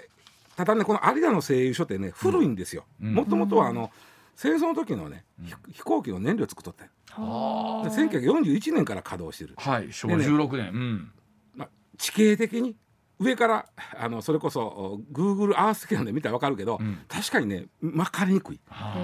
[0.55, 2.83] ただねこの有田の製油所ってね古いんですよ。
[2.99, 3.91] もともとはあの
[4.35, 5.25] 戦争の時のね、
[5.73, 9.55] 飛行機の燃料作っとったよ1941年から稼働してる。
[9.57, 11.11] はい昭和16年、うん。
[11.55, 12.77] まあ、地形的に
[13.19, 13.65] 上から
[13.97, 18.61] あのそれこそグーグルアースキャンで見たら分かるけど、うん、確かにね巻かれにくい。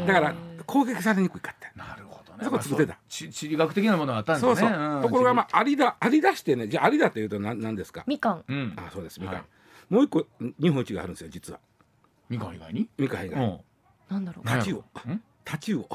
[0.07, 1.69] だから攻撃されにくいかって。
[1.77, 2.43] なるほどね。
[2.43, 2.97] そこ作ってた。
[3.07, 4.55] 地理学的なものがあったんですね。
[4.55, 8.03] そうそう、うん、ところがまあ有田有田してねじゃあ有田というと何何ですか？
[8.07, 9.45] みかん、うん、あそうですみかん、はい、
[9.93, 11.59] もう一個日本一があるんですよ実は。
[12.29, 12.89] みかん以外に？
[12.97, 13.59] みかん以外に、
[14.09, 14.47] なんだろう。
[14.47, 14.83] タチウオ。
[15.43, 15.89] タチウオ。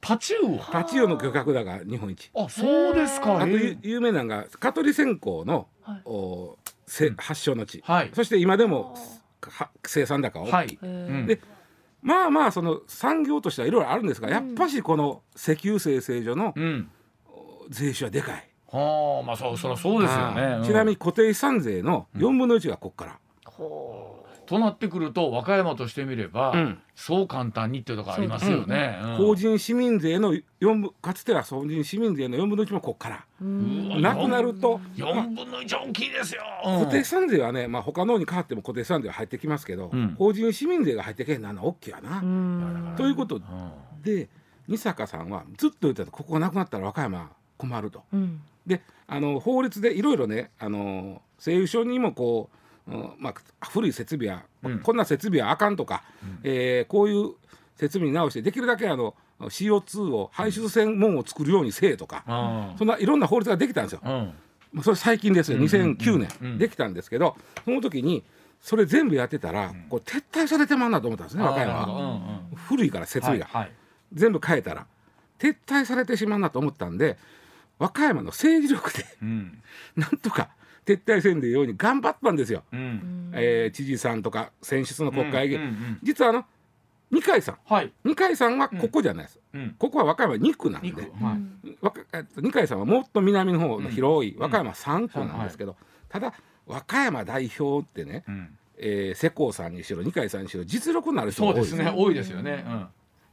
[0.00, 0.58] タチウオ？
[0.58, 2.30] タチウオの漁獲だが日本一。
[2.34, 3.36] あそうですか。
[3.36, 8.96] あと有名なのが香取線香の、はい、おせ発祥の地、はい、そして今でも
[9.84, 11.40] 生産高が大きい、はい、で
[12.02, 16.54] まあまあその産業としてはいろいろあるんですが、やっぱしこの石油精製所の
[17.70, 18.48] 税収はでかい。
[18.66, 23.18] はあまあそうそりゃそうですよね、ちなみに固定資産税の4分の1がここから。
[24.52, 33.26] となってくると和歌山としてみれば、うん、そう簡単にっていうところありますよね、うん、法人市民税の4分かつては法人市民税の4分の1もここから。
[33.40, 42.94] なくなると4分の1大きいですよ、固定資産税はね、まあ、他のに変わっても固定資産税は入ってきますけど、法人市民税が入ってけんなの大きいやな。
[42.96, 43.40] ということ
[44.02, 44.28] で
[44.68, 48.04] 二坂さんはずっと言ってたここがなくなったら和歌山困ると。
[48.66, 53.34] であの法律でいろいろねあの製油所にもこううんまあ、
[53.68, 57.34] 古い設備は、うん、こんな設備はあかんとか、うん、えー、こういう
[57.76, 62.24] 設備に直してできるだけあの CO2 を排出専門を作るようにせえとか、
[62.72, 64.00] うん、そんないろんな法律ができたんですよ。
[64.74, 65.58] うん、それ最近ですよ。
[65.58, 68.22] 2009年、できたんですけどその時に
[68.60, 73.72] それ全部やってたら、こう撤退されてまんなと思ったんですね和歌山は、古いから設備が、はいはい、
[74.12, 74.86] 全部変えたら。
[75.42, 77.18] 撤退されてしまうなと思ったんで
[77.80, 79.60] 和歌山の政治力で、うん、
[79.96, 80.50] なんとか
[80.86, 86.44] 撤退せんでように頑張ったんですよ、うん、えー、知事さんとか選出の国会議員、うんうんうん、実はあの
[87.10, 95.76] 二階さん、はい、二階さんはここじゃないです、うん、ここは和歌山2区なんで、はい、二階さんはもっと南の方の広い和歌山3区なんですけど、
[96.08, 96.32] ただ
[96.66, 102.14] 和歌山代表ってね、うん、えー、世耕さんにしろ二階さんにしろ実力のある人が多いですね多い。
[102.14, 102.86] ですよね、うん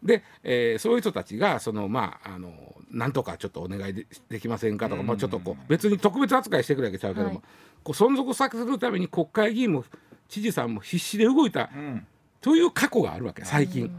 [0.04, 2.54] で、えー、そういう人たちがそのまああの
[2.92, 7.42] なんとかちょっとお願いでできませんかとか、まあ、ちょっとこう別に特別扱いしてくれわけちゃうけども、はい、
[7.84, 9.84] こう存続させるために国会議員も
[10.28, 12.08] 知事さんも必死で動いた、うん、
[12.42, 13.92] という過去があるわけ最近。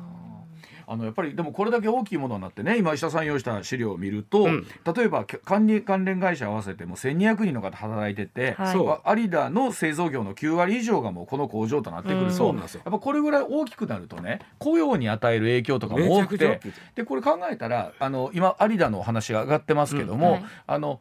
[0.91, 8.73] あのやっぱりでもこれだけ大きいものになってね今石田さん用意した資料を見ると、うん、例えば管理関連会社合わせても1200人の方働いてて、は
[9.15, 16.61] い、有田の製造業の9割以上がもうこの工場となってくると、やっぱこれぐらい大きくなるとね雇用に与える影響とかも多くて
[16.97, 20.33] でこれ考えたらあの今有田の話が上がってますけども、うん。
[20.35, 21.01] はい、あの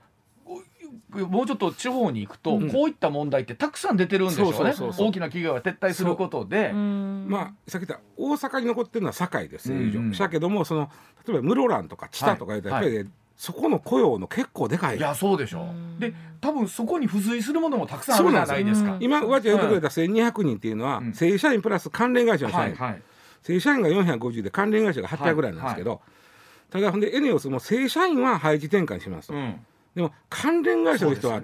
[1.12, 4.74] もうちょっと地方に行くと、うん、こういった問題ってたくさん出てるんでしょうね。
[4.98, 6.72] 大きな企業が撤退することで。
[6.74, 10.89] まあさっき言った大阪に残ってるのは堺ですよ、うん、だけどもその
[11.28, 14.98] 例えば室蘭とか知多とか言ったらやっぱり、はいはいそこの雇用の結構でかい。
[14.98, 16.02] いやそうでしょう。
[16.02, 18.98] で多分そこに付随するものもたくさんあるじゃないですか。
[19.00, 23.02] 今上地が言ってくれた1200人っていうのは、うん、正社員プラス関連会社の社員、はいはい、
[23.43, 26.00] 正社員が450で関連会社が800ぐらいなんですけど、はい。
[26.00, 29.56] はい、ただほんでエネオスも正社員は配置転換しますと、うん、
[30.00, 31.42] でも関連会社の人は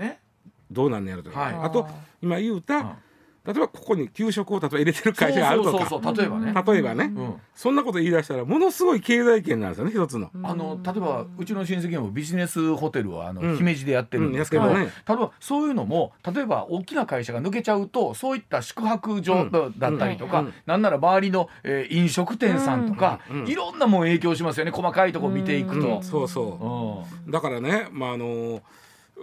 [0.71, 1.85] どうなんねやろと、はい、あと
[2.21, 2.95] 今言うた、
[3.45, 6.13] 例えばここに給食を例えば入れてる会社があるとか。
[6.13, 6.53] 例えばね。
[6.65, 10.31] 例えばね、うん、そんなこと言い出したらものすごい経済圏なんですよね一つの。
[10.43, 28.61] あの例えばうちの親戚もビジネスホテルはあの、姫路でやってるんですけど、うんね、例えばそういうのも例えば大きな会社が抜けちゃうとそういった宿泊所だったりとか、うん、なんなら周りの、えー、飲食店さんとか、いろんなもん影響しますよね細かいとこ見ていくと、そうそう、だからねまああの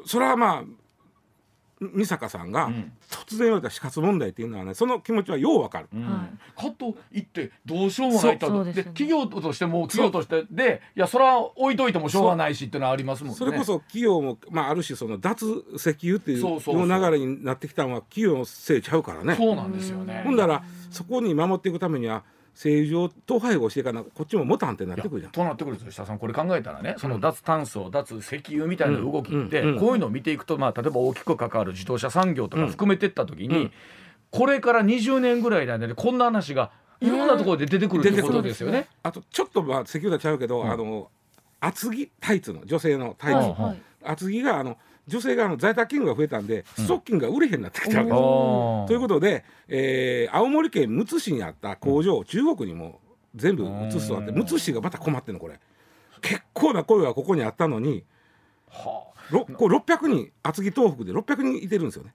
[0.06, 0.64] それはまあ
[1.92, 2.71] 美坂さんが
[3.11, 8.64] 突然言われた死活問題っていうのはねその気持ちはようわかる、うん、かと言ってどうしようもないと。
[8.64, 13.37] で、ね、企業としても企業としてでいやそれは置いといてもしょうがないしっていうのはありますもんね。
[13.37, 19.35] それこそ企業も、まあ、ある種その脱石油っていう流れになってきたのは企業のせいちゃうからね。
[19.37, 20.23] そうなんですよね。
[20.25, 22.23] ほんだらそこに守っていくためには
[22.54, 25.32] 正常統廃合していかなこっちももたんってなってくるじゃん。
[25.32, 33.70] となってくると下さんこれ考えたらねその脱炭素、脱石油みたいな動きって、こういうのを見ていくと、まあ、例えば大きく関わる自動車産業とか含めてった時に、
[34.30, 38.88] これから20年ぐらいで、ね、こんな話がいろんなところで出てくるってことですよね。
[39.02, 41.10] あとちょっとまあ石油とちゃうけど、あの
[41.60, 44.76] 厚着タイツの女性のタイツ、厚着があの
[45.08, 48.88] 女性があの在宅勤務が増えたんで、ストッキングが売れへんなってきたわけです。
[48.88, 53.00] ということで、えー、青森県むつ市にあった工場を中国にも
[53.34, 55.58] 全部移すとあってむつ市がまた困ってんのこれ。
[56.20, 58.04] 結構な声がここにあったのに、
[58.68, 62.12] はあ、これ600人厚木東北で600人いてるんですよね。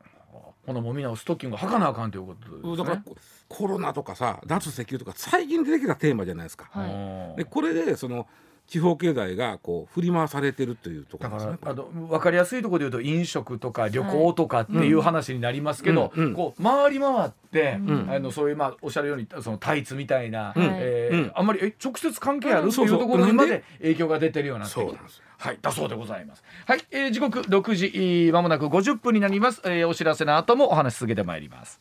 [0.66, 3.04] このもみなをストッキング履かなあかんということね、だから
[3.48, 6.68] コロナとかさ脱石油とか最近出てきたテーマじゃないですか。
[6.72, 8.28] はい、でこれでその
[8.68, 11.58] 地方経済がこう振り回されてるというところですね。
[11.64, 22.74] あの分かりやすいところで言うと飲食とか旅行とかっていう話になりますけど、はいうん、こう回り回って、うん、あのそういうまあおっしゃるようにそのタイツみたいな、うん、えー、あんまりえ直接関係ある？
[22.74, 24.98] というところにまで影響が出てるようなってきて
[25.40, 26.44] はい、だそうでございます。
[26.66, 29.62] はい、えー、時刻6時まもなく50分になります。
[29.66, 31.80] えー、お知らせの後もお話し続けてまいります。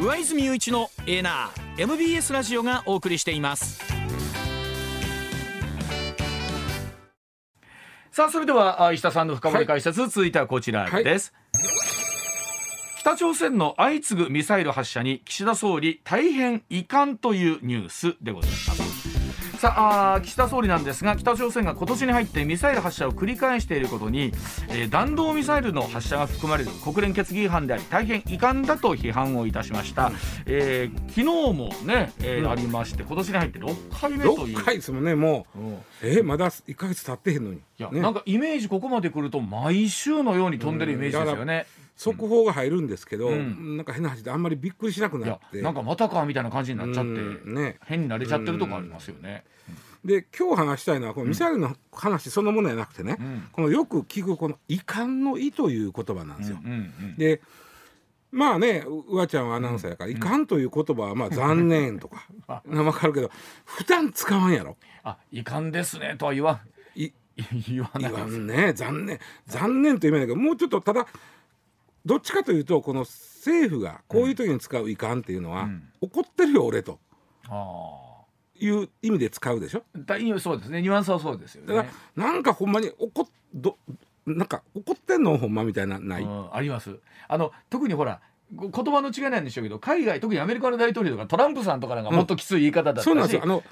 [0.00, 4.00] 上泉雄一のエナー MBS ラジオがお送りしています。
[8.12, 11.64] さあそれでは石田さんの深掘り解説、はい、続いてはこちらです、はい、
[12.98, 18.79] 北朝鮮の相次ぐミサイル発射に岸田総理大変遺憾というニュースでございます
[19.60, 24.32] さあ岸田総理なんですが北朝鮮が今年に入ってミサイル発射を繰り返していることに、
[24.70, 30.14] えー、弾道ミサイルの発射が含まれる国連決議違反であり大変遺憾だと批判をいたしました、うん、
[30.46, 34.56] えー、昨日もね、えー、うん、ありまして今年に入って6回目という。
[34.56, 37.56] 6回ですもんねもう、うん、えー、まだ1か月経ってへんのに。
[37.56, 41.66] いや、ね、なんかイメージここまで来ると毎週のように飛んでるイメージですよね、
[42.00, 45.60] 速報が入るんですけど、うん、なんか変な話であんまりびっくりしなくなって。
[45.60, 49.44] なんかまたかみたいな感じになっちゃって、ね、変に慣れちゃってるとこありますよね。
[50.02, 56.58] で今日話したいのはこのミサイルの話そのものじゃなくてね、うん、このよく聞くこの「遺憾の意」という言葉なんですよ。
[57.18, 57.42] で
[58.30, 62.26] まあねうわちゃんはアナウンサーやから「遺憾」という言葉はまあ「残念」とか
[62.64, 63.30] 分かるけど
[63.66, 64.78] 普段使わんやろ。
[65.02, 66.60] あ遺憾ですねとは言わん。
[67.68, 69.18] 言わない言わんね残念。
[69.46, 71.06] 残念という意味だけどもうちょっとただ
[72.04, 76.98] どっちかというとこの政府がこういう時に使う遺憾っていうのは、うん、怒ってるよ俺と。
[78.62, 79.82] いう意味で使うでしょ？
[80.38, 80.82] そうですね。
[80.82, 81.74] ニュアンスはそうですよね。
[81.74, 83.78] だからなんかほんまに怒ど
[84.26, 86.98] なんか怒ってんのほんまみたいなない、うん、あります。
[87.26, 88.20] あの特にほら
[88.52, 93.42] 言葉の違いなんでしょうけど海外特にアメリカの大統領とかトランプさんとかなんかもっときつい言い方だったし、うん、そうなんですよ。
[93.44, 93.62] あの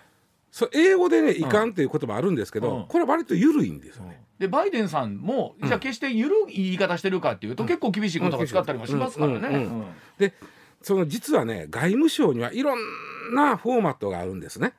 [0.51, 4.23] そ英語でね「いかん」っていう言葉あるんですけど、うん、これは割と緩いんですよね。
[4.39, 9.69] でバイデンさんも、じゃあ決して緩い言い方してるかっていうと、結構厳しい言葉使ったりもしますからね。
[10.17, 10.33] で
[10.81, 12.79] その実はね外務省にはいろん
[13.35, 14.75] なフォーマットがあるんですね。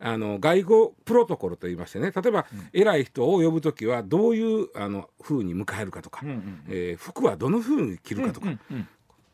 [0.00, 2.10] あの外交プロトコルといいましてね。
[2.10, 8.88] 例えば、うん、偉い人を呼ぶ時はどういうあの風に迎えるかとか、うんうん、えー、服はどの風に着るかとか、うんうんうん、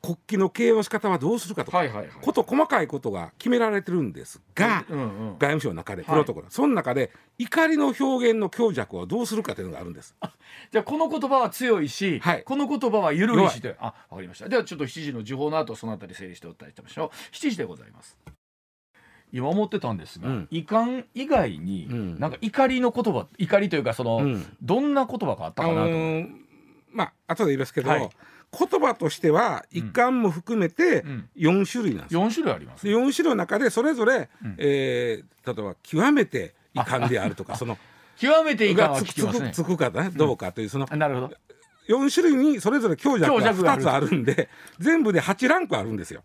[0.09, 1.85] 国旗の形容の仕方はどうするかとか、
[2.23, 10.17] こと細かいことが決められてるんですが、うんうん、外務省の中でプロトコル、はい、その中で怒りの表現の強弱をどうするかというのがあるんです。
[10.73, 14.49] じゃあこの言葉は強いし、はい、この言葉は緩いしであわかりました。
[14.49, 18.17] ではちょっと7時の時報の後そのあたり整理してお伝えしましょう7時でございます。
[19.31, 26.48] 今思ってたんですが、うん、遺憾以外に、うん、なんか怒りの言葉怒りというかその、うん、どんな言葉があったかなと、あのー、
[26.93, 28.11] まあ後で言いますけど、はい。
[28.51, 31.05] 言葉としては一貫も含めて
[31.37, 37.77] 4種類なんです、うん、4種類あります4種類の中でそれぞれ、うん、えー、例えば極めて遺憾であるとかその
[38.19, 40.11] 極めて遺憾はつく、ね、つくかね？
[40.15, 41.31] どうかという、そのなるほど。
[41.89, 44.49] 4種類にそれぞれ強弱が2つあるんで
[44.79, 46.23] 全部で8ランクあるんですよ。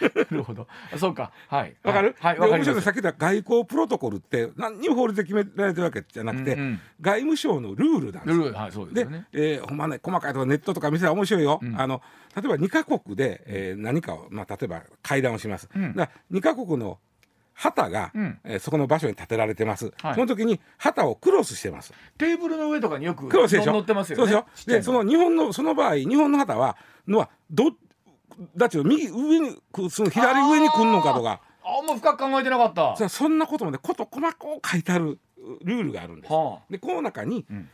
[0.30, 0.66] なるほど。
[0.96, 1.30] そうか。
[1.48, 1.76] はい。
[1.82, 2.14] わかる？
[2.20, 2.38] はい。
[2.38, 8.38] 面白いさっき言った外交プロトコルって何にも法律で決められてるわけじゃなくて、うんうん、外務省のルールなんです。
[8.38, 9.26] ルールはいそうですね。
[9.32, 11.60] で、えー、ほんまね細かいとかネットとか見せたら面白いよ。
[11.62, 12.02] うん、あの
[12.34, 15.68] 例えば2カ国で、えー、何かをまあ例えば会談をします。
[15.74, 16.98] うん、だ2カ国の
[17.58, 23.72] 旗が、うん、えー、そこの場所に建てられてます、はい、その時に旗をクロスしてますテーブルの上とかによくクロスでしょ？
[23.72, 24.70] 乗ってますよねそうでしょ？
[24.70, 26.76] でその日本のその場合日本の旗は
[27.08, 27.68] のはど
[28.56, 29.56] だって右上に
[29.90, 31.40] その左上に来んのかとか。
[31.68, 33.08] あんま深く考えてなかった。
[33.08, 35.18] そんなことまでこと細かく書いてある
[35.64, 37.68] ルールがあるんです、はあ、でこの中に、うん、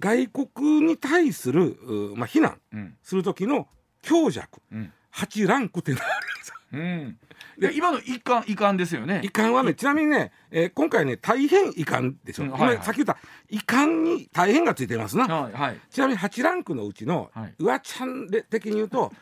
[0.00, 1.78] 外国に対する、
[2.16, 2.58] まあ、非難
[3.02, 3.68] する時の
[4.02, 6.28] 強弱、うん、8ランクっていうのがあるん。
[6.28, 9.20] ですで今の遺憾遺憾ですよね。
[9.22, 13.18] 遺憾はねちなみにね、えー、今回ね大変遺憾でしょ、うんはいはい、さっき言った
[13.50, 19.12] 遺憾に大変がついてますな、はいはい、ちなみに8ランクのうちの、はい、うわちゃんで的に言うと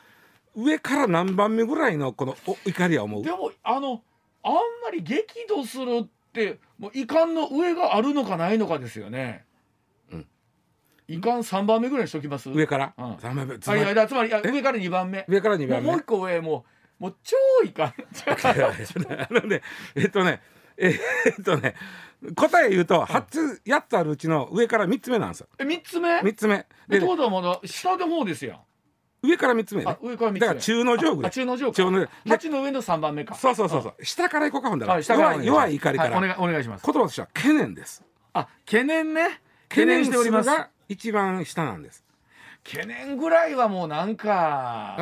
[0.56, 3.22] 上から何番目ぐらいのこのお怒りは思う？
[3.24, 4.02] でもあの
[4.42, 9.44] あんまり激怒するってもう遺憾の上があるのかないのかですよね。
[10.12, 10.26] うん
[11.08, 12.48] 遺憾三番目ぐらいにしときます？
[12.50, 15.24] 上から、うん三番目つまあいりやだつまりあ上から二番目。
[15.28, 16.64] 上から2番目もうもう一個上も
[17.00, 17.92] うもう超遺憾。
[19.26, 19.62] あのね
[19.94, 20.40] えっとね
[20.76, 20.90] え
[21.40, 21.74] っとね
[22.36, 28.64] 答え言うと8つ8つあるうちの上から3つ目なんですよえ三つ目？3つ目でってことはまだ下の方ですよ。
[29.22, 30.46] 上から3つ目ねあ上から三つ目。
[30.46, 31.72] だから中の上ぐらいあ中の上か。
[31.72, 33.34] 中の上で八の上の三番目か。
[33.34, 36.84] そうそうそうそう下から行こうかほんだら、は弱い弱い怒りから、はいお願いお願いします。
[36.86, 38.02] 言葉としては懸念です
[38.32, 39.40] あ懸念ね。
[39.68, 40.46] 懸念しております。
[40.48, 42.04] が一番下なんです
[42.64, 44.96] 懸念ぐらいはもうなんか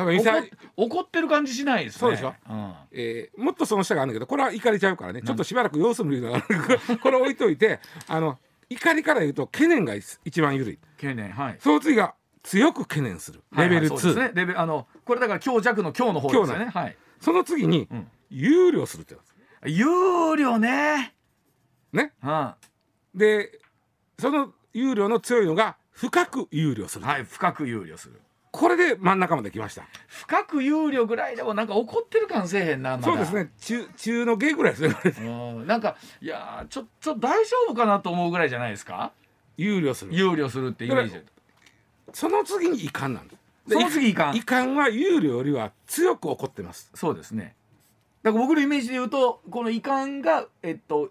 [0.77, 1.99] 怒ってる感じしないですね。
[1.99, 2.33] そうでしょ？
[2.49, 6.41] うんえーもっとその下があるんだけどこれは怒りちゃうからねちょっとしばらく様子見るのが
[7.01, 8.37] これ置いといてあの
[8.69, 9.93] 怒りから言うと懸念が
[10.23, 11.57] 一番緩い懸念はい。
[11.59, 12.13] その次が
[12.49, 14.31] 強く懸念するレベル2、はいね。
[14.33, 16.65] レベルあのこれだから強弱の強の方ですよね。
[16.73, 16.97] はい。
[17.21, 21.13] その次にうん憂慮するってやつ有料ね。
[21.93, 22.29] ねうん。
[22.29, 22.55] は
[23.13, 23.59] で
[24.17, 28.19] その憂慮の強いのが深く憂慮する、い深く有料する。
[28.51, 32.97] これで真ん中まで来ました深く有料ぐらいでもなんか怒ってる感せえへんな。
[32.97, 33.33] まだそうです。
[33.35, 34.77] ね中中の下ぐらいで
[35.13, 35.65] すね。
[35.67, 39.11] なんかいやーちょっと大丈夫かなと思うぐらいじゃないですか？
[39.57, 41.21] 憂慮する有料するってイメージ。
[42.13, 43.73] その次に遺憾なんです。
[43.73, 44.35] その次遺憾。
[44.35, 46.89] 遺憾は憂慮よりは強く怒ってます。
[46.93, 47.55] そうですね。
[48.23, 51.09] だから僕のイメージで言うとこの遺憾がえっと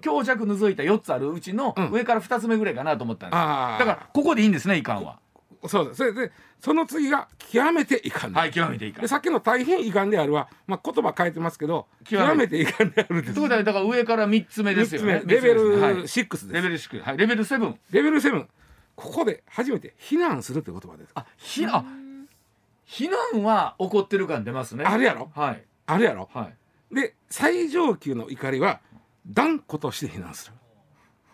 [0.00, 1.90] 強弱除いた4つあるうちのうん。
[1.90, 5.18] 上から2つ目ぐらいかなと思ったんです、ああだからここでいいんですね遺憾は。
[5.66, 5.98] そうです。
[5.98, 9.02] それでその次が極めて遺憾はい極めて遺憾。
[9.02, 13.34] でさっきの大変遺憾であるは、まあ、言葉変えてますけど極極めめて遺憾であるです。
[13.34, 15.22] ということはだから上から3つ目ですよね。
[15.26, 17.18] レベル三つ目6です、はい、レベル6はい。
[17.18, 17.74] レベル7。
[17.90, 18.46] レベル7
[19.00, 21.84] ここで初めて非難するって言葉ですあ非難あ
[22.84, 24.84] 非難は怒ってる感出ますね。
[24.84, 25.30] あるやろ？
[25.34, 25.64] はい。
[25.86, 26.28] あるやろ？
[26.34, 26.50] は
[26.92, 26.94] い。
[26.94, 28.80] で最上級の怒りは
[29.26, 30.52] 断固として非難する。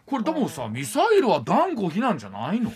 [0.04, 2.70] これでもさミサイルは断固非難じゃないの？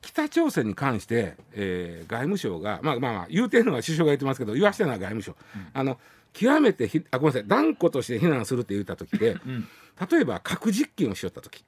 [0.00, 5.36] 北朝鮮に関して、えー外務省がまあまあまあ言うてるのは首相が言ってますけど言わしてるのは外務省、
[5.72, 5.98] あの
[6.32, 9.68] 極めてひあごめんなさい断固として非難するって言った時でうん。
[10.10, 11.64] 例えば核実験をしよった時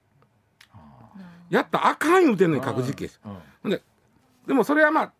[1.50, 3.36] やったらあかん言うてんのに核実験うん。
[3.62, 3.82] ほんで
[4.46, 5.12] でもそれはまあ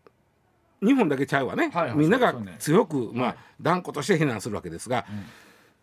[0.82, 3.36] 日本だけちゃうわね、はいはいみんなが強く、まあはい。
[3.60, 5.06] 断固として非難するわけですが、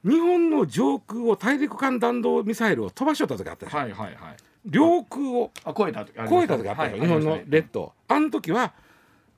[0.03, 4.37] 日本の上空を大陸間弾道ミサイルを飛ばしよった時あったでしょ、はいはいはい。
[4.65, 8.73] 領空をあ超えた時あったでしょ、はい日本の列島あの時は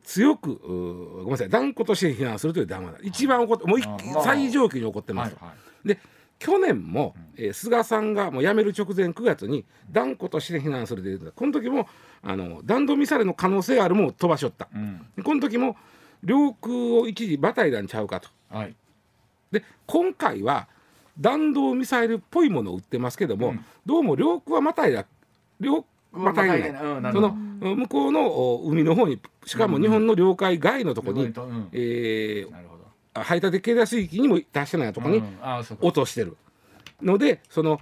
[0.04, 2.98] 強くごめんなさい断固として非難するという談話だ。
[3.02, 3.80] 一番怒ってもう
[4.24, 5.54] 最上級に怒ってます、はいは
[5.86, 5.88] い。
[5.88, 6.00] で
[6.40, 11.32] 去年も、えー菅さんがもう辞める直前9月に断固として非難すると言ってた。
[11.32, 11.88] この時も
[12.24, 14.68] あの弾道ミサイルの可能性あるものを飛ばしよった。
[14.74, 15.24] うん。
[15.24, 15.76] この時も
[16.24, 18.30] 領空を一時バタイラにちゃうかと。
[18.50, 18.76] はい。
[19.52, 20.68] で今回は
[21.20, 23.66] 弾道ミサイルっぽいものを撃ってますけども、うん。
[23.86, 25.06] どうも領空はまたいだ。
[25.60, 26.70] 領またいない。
[26.70, 31.70] うんその向こうのお海の方にしかも日本の領海外のところに、うん。
[31.72, 32.84] えなるほど。
[32.84, 32.85] ー
[33.24, 35.24] 排他的経済水域にも達してないところに
[35.82, 36.38] 落としてる。
[37.02, 37.80] のでその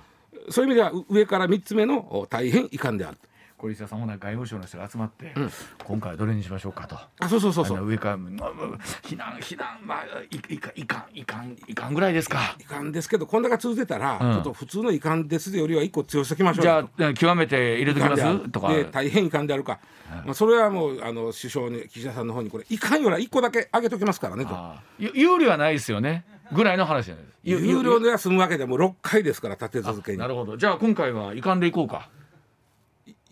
[0.50, 3.18] そういう意味ではう上から3つ目のお大変遺憾である
[3.64, 5.52] 小石田さんもなんか外務省の人が集まって、うん
[5.86, 6.98] 今回はどれにしましょうかと。
[7.20, 12.58] あそうそうそうそう上から、避難避難まあいいかいかんいかんいかんぐらいですか。
[12.60, 18.50] 遺憾ですけどこんだけ続いてたら、うんちょっと普通の遺憾ですよりは一個強しときましょうじよゃあ極めて入れときます？
[18.50, 18.68] とか。
[18.68, 19.80] で大変遺憾であるか、
[20.26, 24.58] まあ、それはもうあの首相に岸田さんの方にこれ遺憾よりは一個だけ上げときますからねと
[25.00, 26.26] 有利はないですよね。
[26.52, 27.38] ぐらいの話じゃないです。
[27.44, 30.58] ゆ有料では済むわけでも6回ですから立て続けになるほど。
[30.58, 32.10] じゃあ今回は遺憾でいこうか。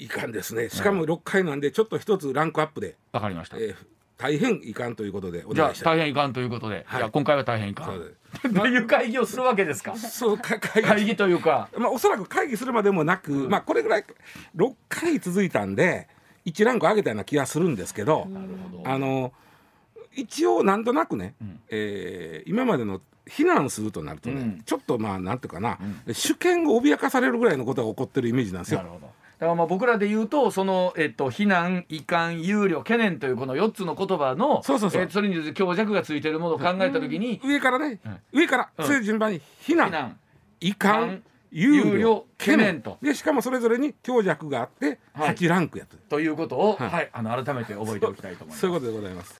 [0.01, 3.57] 遺憾ですねしかも6回なんでちょっと一つランクアップで、わかりました。
[3.57, 3.75] えー
[4.17, 7.85] 大変遺憾ということでおじゃあ願いしたい大変遺憾ということで、はいじゃあ今回は大変遺憾。
[7.85, 9.95] そうどう いう会議をするわけですか。
[9.95, 11.69] そうか会議会議というか。
[11.75, 14.05] まあ、おそらく会議するまでもなく、まあこれぐらい
[14.55, 16.07] 6回続いたんで
[16.45, 18.87] 1ランク上げたような気がするんですけど、なるほど。
[18.87, 19.33] あの
[20.13, 25.79] 一応なんとなくね、んえー今までの非難するとなるとね、うんちょっとまあなんていうかな、
[26.13, 28.89] 主権が脅かされるぐらいのことが起こってるイメージなんですよなる。
[28.91, 29.20] ほど。
[29.41, 35.01] だからまあ僕らで言うとそのえっと非難遺憾憂慮懸念というこの4つの言葉のそうそうそう。
[35.01, 37.99] えーそれに強弱がついているものを考えたときに、上からね、
[38.31, 38.85] 上から、うん。
[38.85, 40.15] そういう順番に非難
[40.59, 41.21] 遺憾
[41.51, 42.99] 憂慮懸懸念と。
[43.01, 45.35] 念でしかもそれぞれに強弱があってはい。
[45.35, 46.89] 8ランクやと、ということを、はい。
[46.89, 48.59] はい、あの改めて覚えておきたいと思います。
[48.61, 49.39] そういうことでございます。